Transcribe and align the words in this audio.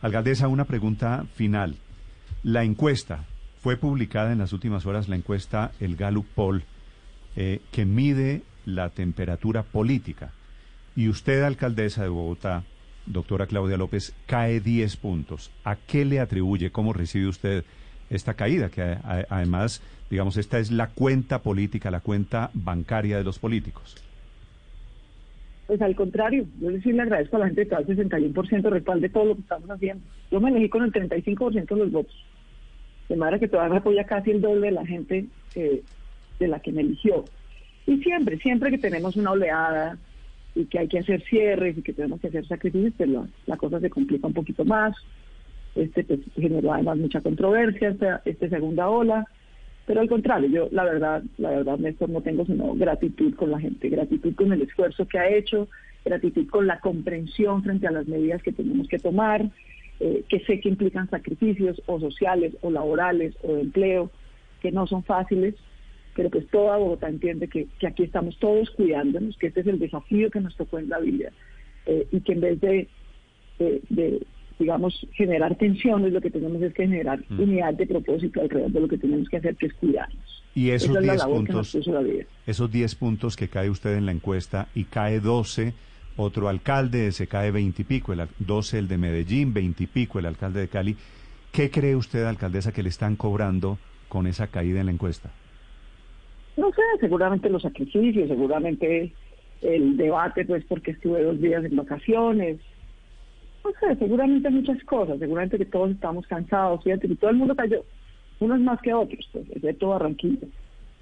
Alcaldesa, 0.00 0.46
una 0.46 0.64
pregunta 0.64 1.26
final. 1.34 1.76
La 2.44 2.62
encuesta, 2.62 3.24
fue 3.60 3.76
publicada 3.76 4.32
en 4.32 4.38
las 4.38 4.52
últimas 4.52 4.86
horas 4.86 5.08
la 5.08 5.16
encuesta 5.16 5.72
El 5.80 5.96
Gallup 5.96 6.26
Poll, 6.34 6.62
eh, 7.34 7.60
que 7.72 7.84
mide 7.84 8.42
la 8.64 8.90
temperatura 8.90 9.64
política. 9.64 10.30
Y 10.94 11.08
usted, 11.08 11.42
alcaldesa 11.42 12.02
de 12.02 12.08
Bogotá, 12.08 12.62
doctora 13.06 13.46
Claudia 13.46 13.76
López, 13.76 14.14
cae 14.26 14.60
10 14.60 14.96
puntos. 14.98 15.50
¿A 15.64 15.74
qué 15.74 16.04
le 16.04 16.20
atribuye, 16.20 16.70
cómo 16.70 16.92
recibe 16.92 17.26
usted 17.26 17.64
esta 18.08 18.34
caída? 18.34 18.68
Que 18.68 18.98
además, 19.28 19.82
digamos, 20.10 20.36
esta 20.36 20.60
es 20.60 20.70
la 20.70 20.88
cuenta 20.90 21.42
política, 21.42 21.90
la 21.90 22.00
cuenta 22.00 22.50
bancaria 22.54 23.18
de 23.18 23.24
los 23.24 23.40
políticos. 23.40 23.96
Pues 25.68 25.82
al 25.82 25.94
contrario, 25.94 26.46
yo 26.60 26.70
sí 26.82 26.92
le 26.92 27.02
agradezco 27.02 27.36
a 27.36 27.40
la 27.40 27.46
gente 27.48 27.64
que 27.68 27.74
da 27.74 27.80
el 27.80 27.86
61% 27.86 28.70
respalde 28.70 29.10
todo 29.10 29.26
lo 29.26 29.34
que 29.34 29.42
estamos 29.42 29.68
haciendo. 29.68 30.02
Yo 30.30 30.40
me 30.40 30.48
elegí 30.48 30.70
con 30.70 30.82
el 30.82 30.90
35% 30.90 31.68
de 31.68 31.76
los 31.76 31.92
votos. 31.92 32.24
De 33.06 33.16
manera 33.16 33.38
que 33.38 33.48
todavía 33.48 33.76
apoya 33.76 34.04
casi 34.04 34.30
el 34.30 34.40
doble 34.40 34.68
de 34.68 34.72
la 34.72 34.86
gente 34.86 35.26
eh, 35.54 35.82
de 36.40 36.48
la 36.48 36.60
que 36.60 36.72
me 36.72 36.80
eligió. 36.80 37.22
Y 37.86 37.98
siempre, 37.98 38.38
siempre 38.38 38.70
que 38.70 38.78
tenemos 38.78 39.14
una 39.16 39.32
oleada 39.32 39.98
y 40.54 40.64
que 40.64 40.78
hay 40.78 40.88
que 40.88 41.00
hacer 41.00 41.22
cierres 41.24 41.76
y 41.76 41.82
que 41.82 41.92
tenemos 41.92 42.18
que 42.18 42.28
hacer 42.28 42.46
sacrificios, 42.46 42.94
pues 42.96 43.10
la, 43.44 43.56
cosa 43.58 43.78
se 43.78 43.90
complica 43.90 44.26
un 44.26 44.32
poquito 44.32 44.64
más. 44.64 44.96
Este 45.74 46.02
pues, 46.02 46.20
generó 46.34 46.72
además 46.72 46.96
mucha 46.96 47.20
controversia 47.20 47.90
esta, 47.90 48.22
esta 48.24 48.48
segunda 48.48 48.88
ola. 48.88 49.26
Pero 49.88 50.02
al 50.02 50.08
contrario, 50.10 50.50
yo 50.50 50.68
la 50.70 50.84
verdad, 50.84 51.22
la 51.38 51.48
verdad, 51.48 51.78
Néstor, 51.78 52.10
no 52.10 52.20
tengo 52.20 52.44
sino 52.44 52.74
gratitud 52.74 53.34
con 53.34 53.50
la 53.50 53.58
gente, 53.58 53.88
gratitud 53.88 54.34
con 54.34 54.52
el 54.52 54.60
esfuerzo 54.60 55.08
que 55.08 55.18
ha 55.18 55.34
hecho, 55.34 55.66
gratitud 56.04 56.46
con 56.50 56.66
la 56.66 56.78
comprensión 56.78 57.62
frente 57.62 57.86
a 57.86 57.90
las 57.90 58.06
medidas 58.06 58.42
que 58.42 58.52
tenemos 58.52 58.86
que 58.86 58.98
tomar, 58.98 59.50
eh, 60.00 60.24
que 60.28 60.40
sé 60.40 60.60
que 60.60 60.68
implican 60.68 61.08
sacrificios 61.08 61.80
o 61.86 61.98
sociales 62.00 62.54
o 62.60 62.70
laborales 62.70 63.34
o 63.42 63.54
de 63.54 63.62
empleo, 63.62 64.10
que 64.60 64.72
no 64.72 64.86
son 64.86 65.04
fáciles, 65.04 65.54
pero 66.14 66.28
pues 66.28 66.46
toda 66.48 66.76
Bogotá 66.76 67.08
entiende 67.08 67.48
que, 67.48 67.66
aquí 67.86 68.02
estamos 68.02 68.38
todos 68.38 68.68
cuidándonos, 68.72 69.38
que 69.38 69.46
este 69.46 69.60
es 69.60 69.68
el 69.68 69.78
desafío 69.78 70.30
que 70.30 70.40
nos 70.40 70.54
tocó 70.54 70.78
en 70.78 70.90
la 70.90 70.98
vida 70.98 71.30
eh, 71.86 72.06
y 72.12 72.20
que 72.20 72.32
en 72.32 72.40
vez 72.42 72.60
de 72.60 72.88
digamos, 74.58 75.06
generar 75.12 75.56
tensiones, 75.56 76.12
lo 76.12 76.20
que 76.20 76.30
tenemos 76.30 76.60
es 76.62 76.74
que 76.74 76.84
generar 76.84 77.20
mm. 77.28 77.40
unidad 77.40 77.74
de 77.74 77.86
propósito 77.86 78.40
alrededor 78.40 78.72
de 78.72 78.80
lo 78.80 78.88
que 78.88 78.98
tenemos 78.98 79.28
que 79.28 79.36
hacer, 79.36 79.56
que 79.56 79.66
es 79.66 79.74
cuidarnos. 79.74 80.44
Y 80.54 80.70
esos 80.70 81.00
10 81.00 81.24
puntos, 81.24 81.78
esos 82.46 82.72
10 82.72 82.94
puntos 82.96 83.36
que 83.36 83.48
cae 83.48 83.70
usted 83.70 83.96
en 83.96 84.06
la 84.06 84.12
encuesta 84.12 84.68
y 84.74 84.84
cae 84.84 85.20
12, 85.20 85.72
otro 86.16 86.48
alcalde 86.48 87.12
se 87.12 87.28
cae 87.28 87.52
20 87.52 87.82
y 87.82 87.84
pico, 87.84 88.12
el 88.12 88.26
12 88.40 88.78
el 88.80 88.88
de 88.88 88.98
Medellín, 88.98 89.54
20 89.54 89.84
y 89.84 89.86
pico 89.86 90.18
el 90.18 90.26
alcalde 90.26 90.60
de 90.60 90.68
Cali. 90.68 90.96
¿Qué 91.52 91.70
cree 91.70 91.94
usted, 91.94 92.24
alcaldesa, 92.24 92.72
que 92.72 92.82
le 92.82 92.88
están 92.88 93.14
cobrando 93.14 93.78
con 94.08 94.26
esa 94.26 94.48
caída 94.48 94.80
en 94.80 94.86
la 94.86 94.92
encuesta? 94.92 95.30
No 96.56 96.70
sé, 96.72 96.82
seguramente 96.98 97.48
los 97.48 97.62
sacrificios, 97.62 98.28
seguramente 98.28 99.12
el 99.62 99.96
debate, 99.96 100.44
pues 100.44 100.64
porque 100.64 100.90
estuve 100.90 101.22
dos 101.22 101.40
días 101.40 101.64
en 101.64 101.76
vacaciones, 101.76 102.58
no 103.64 103.70
sé, 103.80 103.96
seguramente 103.96 104.50
muchas 104.50 104.82
cosas, 104.84 105.18
seguramente 105.18 105.58
que 105.58 105.64
todos 105.64 105.90
estamos 105.90 106.26
cansados, 106.26 106.82
fíjate 106.82 107.14
todo 107.16 107.30
el 107.30 107.36
mundo 107.36 107.54
cayó, 107.54 107.84
unos 108.40 108.60
más 108.60 108.80
que 108.80 108.94
otros, 108.94 109.28
pues, 109.32 109.46
excepto 109.50 109.88
Barranquilla, 109.88 110.46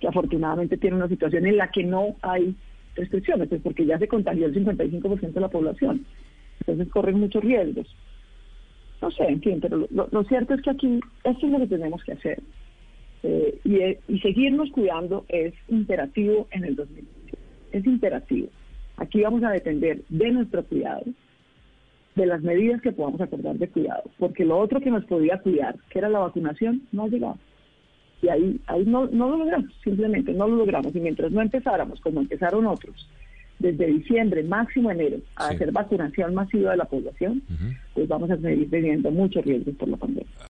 que 0.00 0.08
afortunadamente 0.08 0.76
tiene 0.76 0.96
una 0.96 1.08
situación 1.08 1.46
en 1.46 1.56
la 1.56 1.68
que 1.68 1.84
no 1.84 2.16
hay 2.22 2.54
restricciones, 2.94 3.48
pues 3.48 3.62
porque 3.62 3.86
ya 3.86 3.98
se 3.98 4.08
contagió 4.08 4.46
el 4.46 4.54
55% 4.54 5.32
de 5.32 5.40
la 5.40 5.48
población, 5.48 6.04
entonces 6.60 6.88
corren 6.92 7.18
muchos 7.18 7.42
riesgos. 7.42 7.86
No 9.00 9.10
sé, 9.10 9.24
en 9.24 9.40
fin, 9.40 9.58
pero 9.60 9.88
lo, 9.90 10.24
cierto 10.24 10.54
es 10.54 10.62
que 10.62 10.70
aquí 10.70 11.00
esto 11.24 11.46
es 11.46 11.52
lo 11.52 11.58
que 11.58 11.66
tenemos 11.66 12.04
que 12.04 12.12
hacer. 12.12 12.40
Eh, 13.24 13.58
y, 13.64 14.14
y 14.14 14.20
seguirnos 14.20 14.70
cuidando 14.70 15.24
es 15.28 15.54
imperativo 15.68 16.46
en 16.52 16.64
el 16.64 16.76
2020. 16.76 17.10
Es 17.72 17.84
imperativo. 17.84 18.48
Aquí 18.98 19.22
vamos 19.22 19.42
a 19.42 19.50
depender 19.50 20.02
de 20.08 20.30
nuestro 20.30 20.64
cuidado, 20.64 21.04
de 22.14 22.26
las 22.26 22.42
medidas 22.42 22.82
que 22.82 22.92
podamos 22.92 23.20
acordar 23.20 23.56
de 23.56 23.68
cuidado, 23.68 24.02
porque 24.18 24.44
lo 24.44 24.58
otro 24.58 24.80
que 24.80 24.90
nos 24.90 25.04
podía 25.04 25.38
cuidar, 25.38 25.76
que 25.90 25.98
era 25.98 26.08
la 26.08 26.20
vacunación, 26.20 26.82
no 26.92 27.04
ha 27.04 27.08
llegado. 27.08 27.38
Y 28.20 28.28
ahí, 28.28 28.60
ahí 28.66 28.84
no, 28.86 29.06
no 29.06 29.30
lo 29.30 29.38
logramos, 29.38 29.72
simplemente 29.82 30.32
no 30.32 30.46
lo 30.46 30.56
logramos. 30.56 30.94
Y 30.94 31.00
mientras 31.00 31.32
no 31.32 31.40
empezáramos, 31.40 32.00
como 32.00 32.20
empezaron 32.20 32.66
otros, 32.66 33.08
desde 33.58 33.86
diciembre, 33.86 34.42
máximo 34.42 34.90
enero, 34.90 35.18
a 35.36 35.48
hacer 35.48 35.72
vacunación 35.72 36.34
masiva 36.34 36.72
de 36.72 36.76
la 36.76 36.84
población, 36.84 37.42
pues 37.94 38.08
vamos 38.08 38.30
a 38.30 38.36
seguir 38.36 38.68
teniendo 38.70 39.10
muchos 39.10 39.44
riesgos 39.44 39.74
por 39.76 39.88
la 39.88 39.96
pandemia. 39.96 40.32